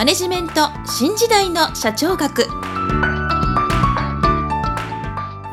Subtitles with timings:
[0.00, 2.46] マネジメント新時代の社長学。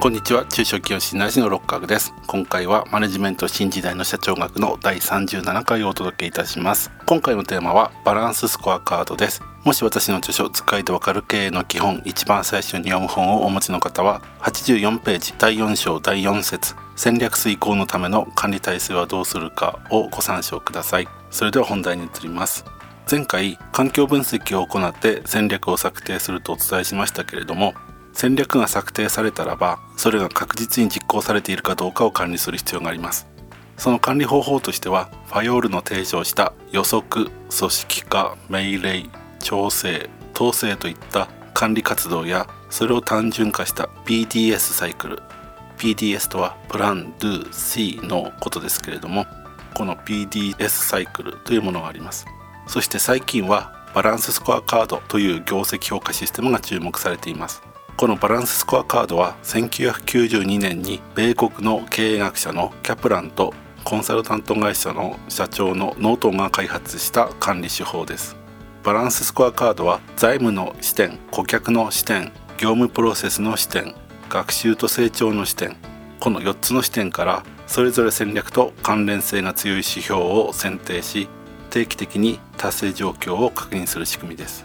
[0.00, 0.44] こんにちは。
[0.44, 2.14] 中小企業診断士の六角です。
[2.28, 6.92] 今回はマネジメント新時代の社長学の第37回をお届けいたします。
[7.06, 9.42] 今回のテーマはバランススコアカードです。
[9.64, 21.08] もし私の著書使いでわかる経営の基本一番最初に読む本をお持ちの方は84ページ第4章第4節戦略遂行のための管理体制はどうするかをご参照ください。
[21.32, 22.64] それでは本題に移ります。
[23.08, 27.72] 前回環境分析を行って戦略を策定するとお伝えしましたけれども
[28.12, 33.28] 戦略が策定されたらばそれが確実に実行されているかどうかを管理する必要があります。
[33.76, 39.04] その管理方法としてはファヨールの提唱した予測組織化命令
[39.38, 45.22] 調整統制といった管理活動やそれを単純化した PDS サイクル。
[45.78, 49.26] PDS とはプラン・ドゥ・シーのことですけれども
[49.74, 52.26] この PDS サイクルというものがあります。
[52.66, 57.62] そして最近はバランススコアカードという業績評価システムが注目されています。
[57.96, 68.36] このバランススコアカードは1992年に米国の経営学者のキャプランとコンサルタント会社の社長のノートンが開発した管理手法です。
[68.86, 73.94] バランススコアカードは財務の視点顧客の視点業務プロセスの視点
[74.28, 75.76] 学習と成長の視点
[76.20, 81.28] この4つの視点からそれぞれ戦略と関連性が強い指標を選定し
[81.70, 84.64] 定期的に達成状況を確認する仕組みです。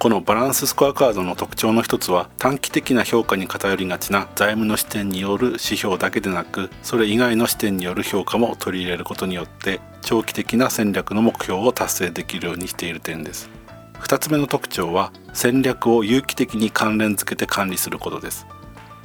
[0.00, 13.50] このバランススコアカードの特徴の一つは短期的な評価に偏りがちな財務の視点による指標だけでなくそれ以外の視点による評価も取り入れることによって長期的な戦略の目標を達成できるようにしている点です。
[14.00, 18.46] 2つ目の特徴は戦略を有機的に関連付けて管理することです。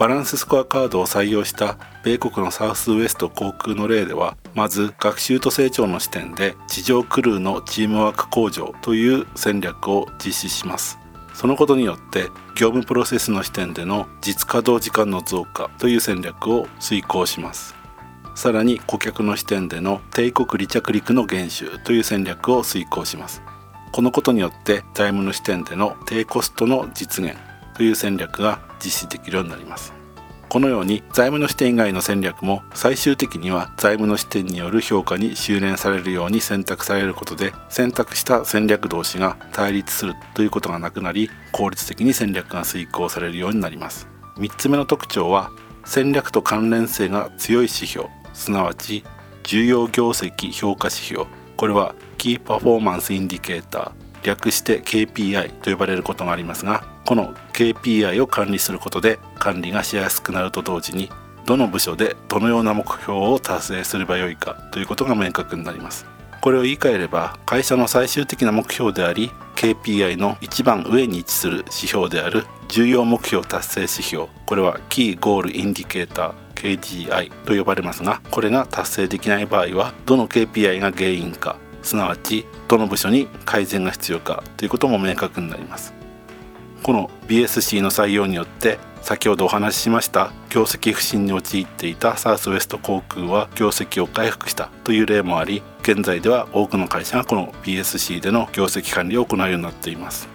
[0.00, 10.98] バランススコアカードを採用した米国のサウスウエスト航空の例ではまず学習と成長の視点で地上クルーのチームワーク向上という戦略を実施します。
[11.34, 17.74] そのことによって業務プロセスの視点での実稼働時間の増加という戦略を遂行します。
[18.34, 23.42] さらに顧客の視点での帝国離着陸の減収という戦略を遂行します。
[23.92, 27.49] このことによって財務の視点での低コストの実現。
[27.80, 29.94] という戦略が実施できるようになります。
[30.50, 44.08] このように財務の視点以外の戦略も最終的には財務の視点による評価に収斂されるように選択されることで選択した戦略同士が対立するということがなくなり効率的に戦略が遂行されるようになります。
[44.36, 45.50] 3つ目の特徴は
[45.86, 49.04] 戦略と関連性が強い指標すなわち
[49.42, 51.24] 重要業績評価指標。
[51.56, 53.92] これは Key Performance Indicator
[54.22, 61.10] 略して KPI と呼ばれることがありますがこの KPI を管理することで管理がしやすくなると同時に
[61.44, 66.06] どの部署でどのような目標を達成すればよいかということが明確になります。
[66.40, 85.99] これを言い換えれば会社の最終的な目標であり KPI の一番上に位置する指標である重要目標達成指標これはキーゴールインディケーター KGI と呼ばれますがこれが達成できない場合はどの KPI が原因かすなわちどの部署に改善が必要かということも明確になります。
[86.82, 100.28] この BSC の採用によって先ほどお話ししました業績不振に陥っていたサウスウェスト航空は業績を回復したという例もあり現在では多くの会社がこの BSC での業績管理を行うようになっています。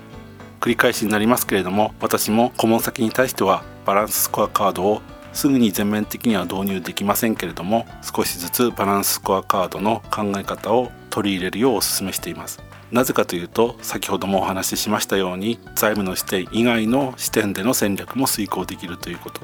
[0.66, 5.02] 繰り返しになりますけれども私も顧問先に対してはバランススコアカードを
[5.36, 12.64] すぐに全面的には導入できませんけれども少しずつバランススコアカードの考え方を取り入れるようお勧めしています。
[12.92, 19.42] なぜかというと先ほどもお話ししましたように財務の視点以外の視点での戦略も遂行できるということ。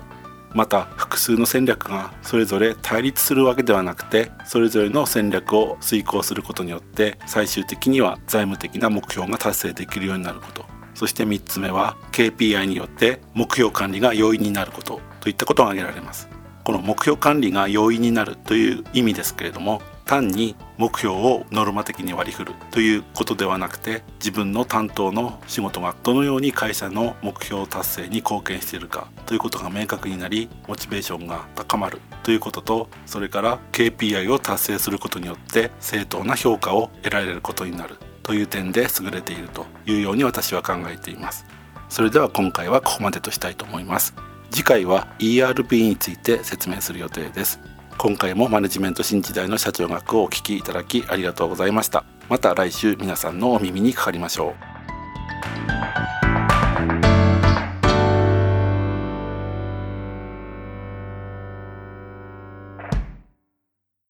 [0.53, 10.65] また複数の戦略がそれぞれ対立するわけではなくてそれぞれの戦略を遂行することによって最終的には財務的な目標が達成できるようになること。
[10.93, 15.10] そして3つ目は KPI によって目標管理が容易になること。
[15.21, 16.27] といったことが挙げられます。
[16.63, 41.45] この目標管理が容易になるという意味ですけれども単に目標をノルマ的に割り振るということではなくて自分の担当の仕事がどのように会社の目標達成に貢献しているかということが明確になりモチベーションが高まるということとそれから KPI を達成することによって正当な評価を得られることになるという点で優れているというように私は考えています。
[41.89, 44.13] それでは今回はここまでとしたいと思います。
[44.51, 47.59] 次回は ERP について説明する予定です。
[47.97, 52.03] 今回もマネジメント新時代の社長学をお聞きいただきありがとうございました。
[52.27, 54.70] また来週皆さんのお耳にかかりましょう。